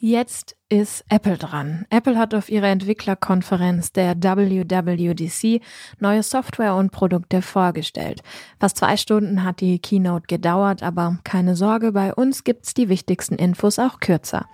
[0.00, 1.84] Jetzt ist Apple dran.
[1.90, 5.60] Apple hat auf ihrer Entwicklerkonferenz der WWDC
[5.98, 8.22] neue Software und Produkte vorgestellt.
[8.60, 13.34] Fast zwei Stunden hat die Keynote gedauert, aber keine Sorge, bei uns gibt's die wichtigsten
[13.34, 14.46] Infos auch kürzer.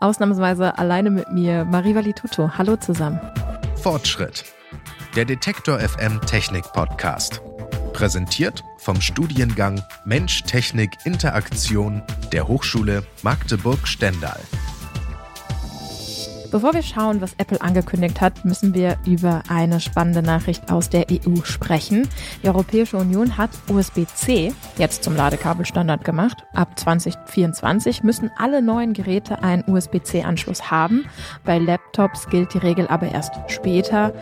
[0.00, 2.58] Ausnahmsweise alleine mit mir, Marie Tuto.
[2.58, 3.20] Hallo zusammen.
[3.76, 4.46] Fortschritt.
[5.14, 7.40] Der Detektor FM Technik Podcast.
[7.92, 12.02] Präsentiert vom Studiengang Mensch, Technik, Interaktion
[12.32, 14.40] der Hochschule Magdeburg-Stendal.
[16.50, 21.04] Bevor wir schauen, was Apple angekündigt hat, müssen wir über eine spannende Nachricht aus der
[21.10, 22.08] EU sprechen.
[22.42, 26.38] Die Europäische Union hat USB-C jetzt zum Ladekabelstandard gemacht.
[26.54, 31.04] Ab 2024 müssen alle neuen Geräte einen USB-C-Anschluss haben.
[31.44, 34.14] Bei Laptops gilt die Regel aber erst später.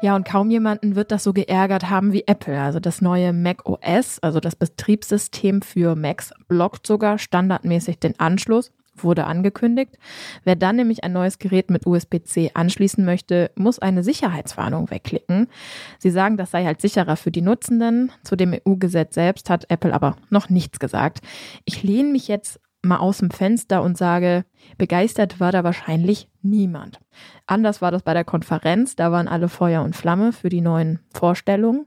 [0.00, 2.58] Ja, und kaum jemanden wird das so geärgert haben wie Apple.
[2.58, 8.72] Also das neue Mac OS, also das Betriebssystem für Macs, blockt sogar standardmäßig den Anschluss
[9.04, 9.98] wurde angekündigt.
[10.44, 15.48] Wer dann nämlich ein neues Gerät mit USB-C anschließen möchte, muss eine Sicherheitswarnung wegklicken.
[15.98, 18.12] Sie sagen, das sei halt sicherer für die Nutzenden.
[18.24, 21.20] Zu dem EU-Gesetz selbst hat Apple aber noch nichts gesagt.
[21.64, 24.44] Ich lehne mich jetzt mal aus dem Fenster und sage,
[24.78, 27.00] begeistert war da wahrscheinlich niemand.
[27.46, 31.00] Anders war das bei der Konferenz, da waren alle Feuer und Flamme für die neuen
[31.12, 31.86] Vorstellungen.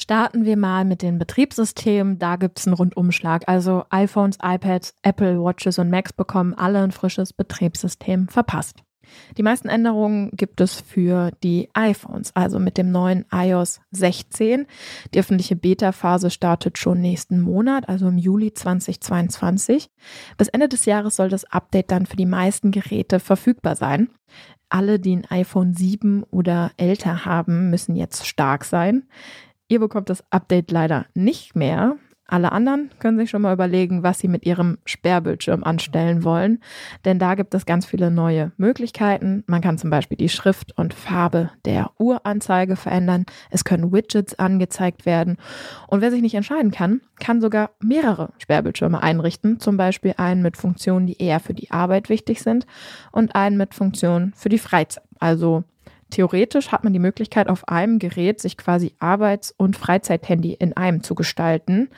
[0.00, 2.20] Starten wir mal mit den Betriebssystemen.
[2.20, 3.48] Da gibt es einen Rundumschlag.
[3.48, 8.84] Also iPhones, iPads, Apple Watches und Macs bekommen alle ein frisches Betriebssystem verpasst.
[9.36, 14.66] Die meisten Änderungen gibt es für die iPhones, also mit dem neuen iOS 16.
[15.14, 19.90] Die öffentliche Beta-Phase startet schon nächsten Monat, also im Juli 2022.
[20.36, 24.10] Bis Ende des Jahres soll das Update dann für die meisten Geräte verfügbar sein.
[24.68, 29.04] Alle, die ein iPhone 7 oder älter haben, müssen jetzt stark sein.
[29.68, 31.96] Ihr bekommt das Update leider nicht mehr.
[32.30, 36.60] Alle anderen können sich schon mal überlegen, was sie mit ihrem Sperrbildschirm anstellen wollen,
[37.06, 39.44] denn da gibt es ganz viele neue Möglichkeiten.
[39.46, 43.24] Man kann zum Beispiel die Schrift und Farbe der Uhranzeige verändern.
[43.50, 45.38] Es können Widgets angezeigt werden.
[45.86, 50.58] Und wer sich nicht entscheiden kann, kann sogar mehrere Sperrbildschirme einrichten, zum Beispiel einen mit
[50.58, 52.66] Funktionen, die eher für die Arbeit wichtig sind
[53.10, 55.02] und einen mit Funktionen für die Freizeit.
[55.18, 55.64] Also
[56.10, 61.02] Theoretisch hat man die Möglichkeit, auf einem Gerät sich quasi Arbeits- und Freizeithandy in einem
[61.02, 61.90] zu gestalten.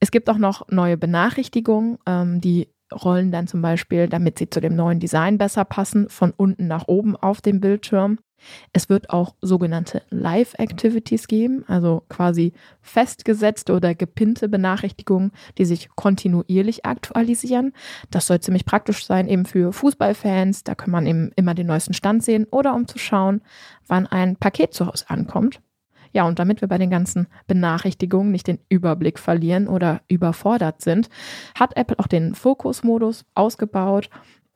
[0.00, 4.60] Es gibt auch noch neue Benachrichtigungen, ähm, die rollen dann zum Beispiel, damit sie zu
[4.60, 8.18] dem neuen Design besser passen, von unten nach oben auf dem Bildschirm.
[8.72, 16.84] Es wird auch sogenannte Live-Activities geben, also quasi festgesetzte oder gepinnte Benachrichtigungen, die sich kontinuierlich
[16.84, 17.72] aktualisieren.
[18.10, 20.64] Das soll ziemlich praktisch sein, eben für Fußballfans.
[20.64, 23.42] Da kann man eben immer den neuesten Stand sehen oder um zu schauen,
[23.86, 25.60] wann ein Paket zu Hause ankommt.
[26.12, 31.10] Ja, und damit wir bei den ganzen Benachrichtigungen nicht den Überblick verlieren oder überfordert sind,
[31.54, 34.08] hat Apple auch den Fokusmodus ausgebaut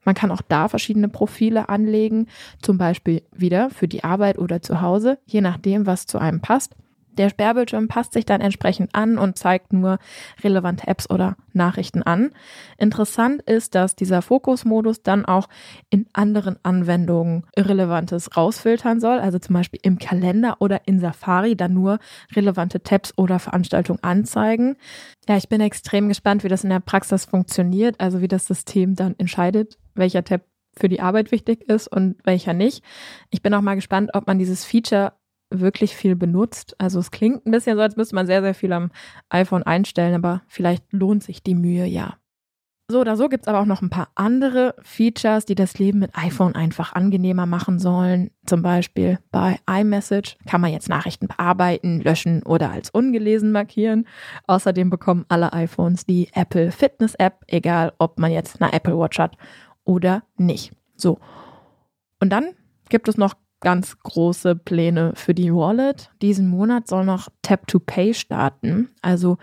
[0.05, 2.27] man kann auch da verschiedene Profile anlegen,
[2.61, 6.75] zum Beispiel wieder für die Arbeit oder zu Hause, je nachdem, was zu einem passt.
[7.19, 9.99] Der Sperrbildschirm passt sich dann entsprechend an und zeigt nur
[10.43, 12.31] relevante Apps oder Nachrichten an.
[12.79, 15.49] Interessant ist, dass dieser Fokusmodus dann auch
[15.91, 21.75] in anderen Anwendungen Irrelevantes rausfiltern soll, also zum Beispiel im Kalender oder in Safari dann
[21.75, 21.99] nur
[22.35, 24.77] relevante Tabs oder Veranstaltungen anzeigen.
[25.29, 28.95] Ja, ich bin extrem gespannt, wie das in der Praxis funktioniert, also wie das System
[28.95, 30.43] dann entscheidet, welcher Tab
[30.75, 32.83] für die Arbeit wichtig ist und welcher nicht.
[33.31, 35.13] Ich bin auch mal gespannt, ob man dieses Feature
[35.61, 36.75] wirklich viel benutzt.
[36.79, 38.91] Also es klingt ein bisschen so, als müsste man sehr, sehr viel am
[39.29, 42.17] iPhone einstellen, aber vielleicht lohnt sich die Mühe ja.
[42.93, 45.99] So oder so gibt es aber auch noch ein paar andere Features, die das Leben
[45.99, 48.31] mit iPhone einfach angenehmer machen sollen.
[48.45, 54.07] Zum Beispiel bei iMessage kann man jetzt Nachrichten bearbeiten, löschen oder als ungelesen markieren.
[54.47, 59.19] Außerdem bekommen alle iPhones die Apple Fitness App, egal ob man jetzt eine Apple Watch
[59.19, 59.39] hat
[59.85, 60.73] oder nicht.
[60.97, 61.19] So.
[62.21, 62.55] Und dann
[62.91, 66.11] gibt es noch ganz große Pläne für die Wallet.
[66.21, 69.39] Diesen Monat soll noch Tap to Pay starten, also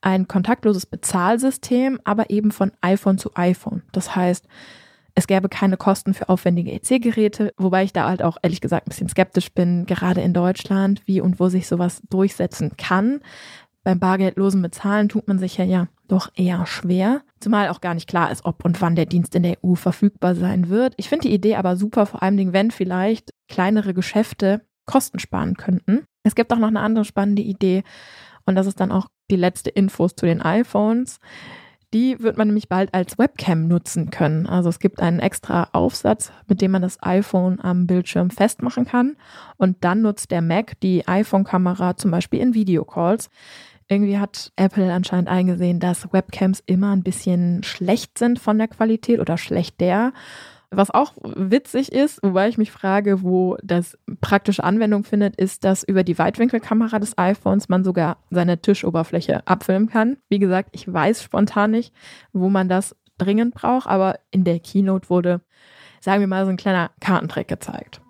[0.00, 3.82] ein kontaktloses Bezahlsystem, aber eben von iPhone zu iPhone.
[3.92, 4.46] Das heißt,
[5.14, 8.90] es gäbe keine Kosten für aufwendige EC-Geräte, wobei ich da halt auch ehrlich gesagt ein
[8.90, 13.20] bisschen skeptisch bin, gerade in Deutschland, wie und wo sich sowas durchsetzen kann.
[13.84, 18.08] Beim bargeldlosen Bezahlen tut man sich ja, ja doch eher schwer, zumal auch gar nicht
[18.08, 20.94] klar ist, ob und wann der Dienst in der EU verfügbar sein wird.
[20.98, 26.04] Ich finde die Idee aber super, vor allem wenn vielleicht kleinere Geschäfte Kosten sparen könnten.
[26.22, 27.82] Es gibt auch noch eine andere spannende Idee
[28.46, 31.18] und das ist dann auch die letzte Infos zu den iPhones.
[31.94, 34.46] Die wird man nämlich bald als Webcam nutzen können.
[34.46, 39.16] Also es gibt einen extra Aufsatz, mit dem man das iPhone am Bildschirm festmachen kann.
[39.58, 43.28] Und dann nutzt der Mac die iPhone-Kamera zum Beispiel in Videocalls.
[43.92, 49.20] Irgendwie hat Apple anscheinend eingesehen, dass Webcams immer ein bisschen schlecht sind von der Qualität
[49.20, 50.12] oder schlechter.
[50.70, 55.82] Was auch witzig ist, wobei ich mich frage, wo das praktische Anwendung findet, ist, dass
[55.82, 60.16] über die Weitwinkelkamera des iPhones man sogar seine Tischoberfläche abfilmen kann.
[60.28, 61.94] Wie gesagt, ich weiß spontan nicht,
[62.32, 65.42] wo man das dringend braucht, aber in der Keynote wurde,
[66.00, 68.01] sagen wir mal, so ein kleiner Kartentrick gezeigt.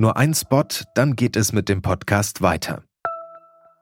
[0.00, 0.64] Nur ein Spot,
[0.94, 2.82] dann geht es mit dem Podcast weiter.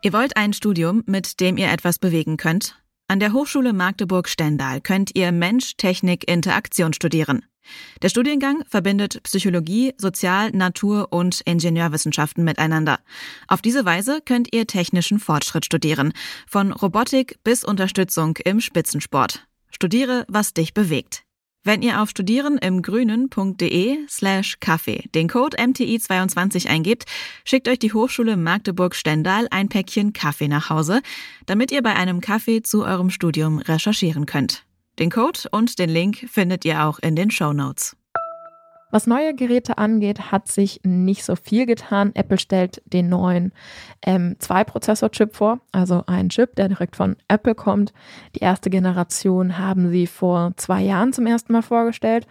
[0.02, 2.74] Ihr wollt ein Studium, mit dem ihr etwas bewegen könnt?
[3.06, 7.44] An der Hochschule Magdeburg-Stendal könnt ihr Mensch, Technik, Interaktion studieren.
[8.02, 12.98] Der Studiengang verbindet Psychologie, Sozial-, Natur- und Ingenieurwissenschaften miteinander.
[13.46, 16.12] Auf diese Weise könnt ihr technischen Fortschritt studieren,
[16.48, 19.46] von Robotik bis Unterstützung im Spitzensport.
[19.70, 21.27] Studiere, was dich bewegt.
[21.68, 27.04] Wenn ihr auf studierenimgrünen.de slash Kaffee den Code MTI22 eingebt,
[27.44, 31.02] schickt euch die Hochschule Magdeburg-Stendal ein Päckchen Kaffee nach Hause,
[31.44, 34.64] damit ihr bei einem Kaffee zu eurem Studium recherchieren könnt.
[34.98, 37.97] Den Code und den Link findet ihr auch in den Show Notes.
[38.90, 42.12] Was neue Geräte angeht, hat sich nicht so viel getan.
[42.14, 43.52] Apple stellt den neuen
[44.06, 47.92] M2-Prozessor-Chip vor, also einen Chip, der direkt von Apple kommt.
[48.34, 52.26] Die erste Generation haben sie vor zwei Jahren zum ersten Mal vorgestellt.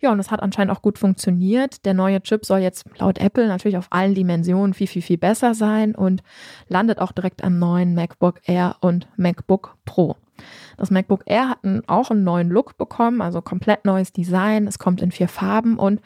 [0.00, 1.84] Ja, und es hat anscheinend auch gut funktioniert.
[1.84, 5.54] Der neue Chip soll jetzt laut Apple natürlich auf allen Dimensionen viel, viel, viel besser
[5.54, 6.22] sein und
[6.68, 10.16] landet auch direkt am neuen MacBook Air und MacBook Pro.
[10.76, 14.66] Das MacBook Air hat auch einen neuen Look bekommen, also komplett neues Design.
[14.66, 16.00] Es kommt in vier Farben und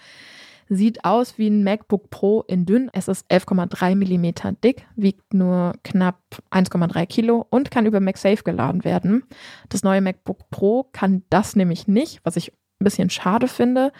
[0.71, 2.91] sieht aus wie ein MacBook Pro in dünn.
[2.93, 6.21] Es ist 11,3 mm dick, wiegt nur knapp
[6.53, 9.25] 1,3 Kilo und kann über MagSafe geladen werden.
[9.69, 13.93] Das neue MacBook Pro kann das nämlich nicht, was ich ein bisschen schade finde.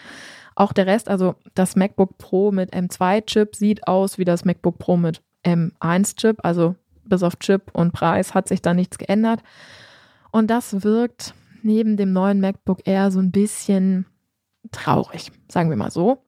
[0.55, 4.95] Auch der Rest, also das MacBook Pro mit M2-Chip sieht aus wie das MacBook Pro
[4.95, 9.41] mit M1-Chip, also bis auf Chip und Preis hat sich da nichts geändert.
[10.31, 11.33] Und das wirkt
[11.63, 14.05] neben dem neuen MacBook Air so ein bisschen
[14.71, 16.25] traurig, sagen wir mal so.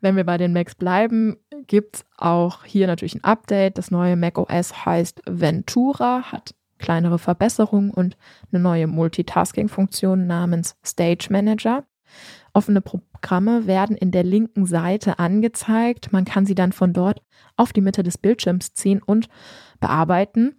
[0.00, 1.36] Wenn wir bei den Macs bleiben,
[1.66, 3.78] gibt es auch hier natürlich ein Update.
[3.78, 8.16] Das neue Mac OS heißt Ventura, hat kleinere Verbesserungen und
[8.52, 11.84] eine neue Multitasking-Funktion namens Stage Manager.
[12.52, 16.12] Offene Programme werden in der linken Seite angezeigt.
[16.12, 17.22] Man kann sie dann von dort
[17.56, 19.28] auf die Mitte des Bildschirms ziehen und
[19.80, 20.56] bearbeiten.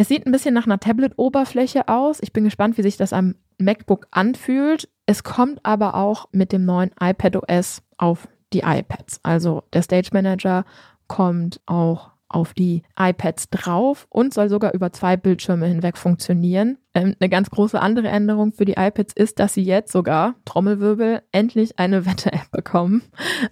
[0.00, 2.20] Es sieht ein bisschen nach einer Tablet-Oberfläche aus.
[2.22, 4.88] Ich bin gespannt, wie sich das am MacBook anfühlt.
[5.04, 9.20] Es kommt aber auch mit dem neuen iPad OS auf die iPads.
[9.22, 10.64] Also der Stage Manager
[11.06, 16.78] kommt auch auf die iPads drauf und soll sogar über zwei Bildschirme hinweg funktionieren.
[16.92, 21.22] Ähm, eine ganz große andere Änderung für die iPads ist, dass sie jetzt sogar, Trommelwirbel,
[21.30, 23.02] endlich eine Wette-App bekommen.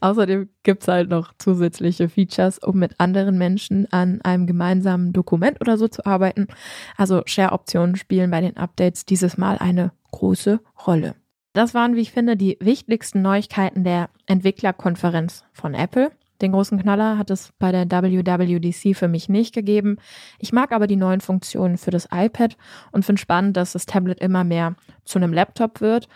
[0.00, 5.60] Außerdem gibt es halt noch zusätzliche Features, um mit anderen Menschen an einem gemeinsamen Dokument
[5.60, 6.48] oder so zu arbeiten.
[6.96, 11.14] Also Share-Optionen spielen bei den Updates dieses Mal eine große Rolle.
[11.52, 16.10] Das waren, wie ich finde, die wichtigsten Neuigkeiten der Entwicklerkonferenz von Apple.
[16.40, 19.96] Den großen Knaller hat es bei der WWDC für mich nicht gegeben.
[20.38, 22.56] Ich mag aber die neuen Funktionen für das iPad
[22.92, 26.08] und finde spannend, dass das Tablet immer mehr zu einem Laptop wird.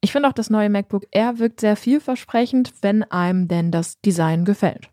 [0.00, 4.44] Ich finde auch das neue MacBook Air wirkt sehr vielversprechend, wenn einem denn das Design
[4.44, 4.90] gefällt.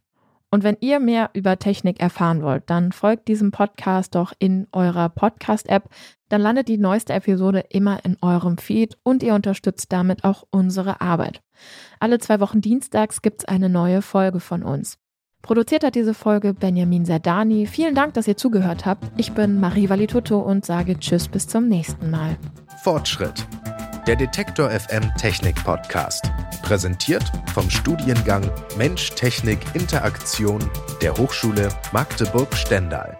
[0.51, 5.07] Und wenn ihr mehr über Technik erfahren wollt, dann folgt diesem Podcast doch in eurer
[5.07, 5.89] Podcast-App.
[6.31, 11.01] Dann landet die neueste Episode immer in eurem Feed und ihr unterstützt damit auch unsere
[11.01, 11.41] Arbeit.
[11.99, 14.97] Alle zwei Wochen dienstags gibt's eine neue Folge von uns.
[15.41, 17.65] Produziert hat diese Folge Benjamin Serdani.
[17.65, 19.11] Vielen Dank, dass ihr zugehört habt.
[19.17, 22.37] Ich bin Marie Valitutto und sage Tschüss bis zum nächsten Mal.
[22.81, 23.45] Fortschritt.
[24.07, 26.31] Der Detektor FM Technik Podcast.
[26.61, 30.61] Präsentiert vom Studiengang Mensch, Technik, Interaktion
[31.01, 33.17] der Hochschule Magdeburg-Stendal.